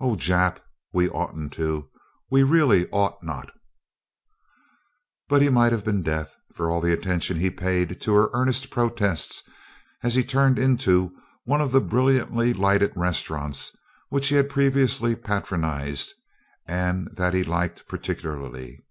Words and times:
"Oh, 0.00 0.16
Jap, 0.16 0.58
we 0.92 1.08
oughtn't 1.08 1.52
to 1.52 1.88
we 2.28 2.42
really 2.42 2.90
ought 2.90 3.22
not!" 3.22 3.48
But 5.28 5.40
he 5.40 5.50
might 5.50 5.70
have 5.70 5.84
been 5.84 6.02
deaf, 6.02 6.34
for 6.52 6.68
all 6.68 6.80
the 6.80 6.92
attention 6.92 7.36
he 7.38 7.48
paid 7.48 8.00
to 8.00 8.12
her 8.12 8.30
earnest 8.32 8.70
protests 8.70 9.44
as 10.02 10.16
he 10.16 10.24
turned 10.24 10.58
into 10.58 11.16
one 11.44 11.60
of 11.60 11.70
the 11.70 11.80
brilliantly 11.80 12.52
lighted 12.52 12.92
restaurants 12.96 13.70
which 14.08 14.26
he 14.30 14.34
had 14.34 14.50
previously 14.50 15.14
patronized 15.14 16.12
and 16.66 17.08
that 17.14 17.32
he 17.32 17.44
liked 17.44 17.86
particularly. 17.86 18.82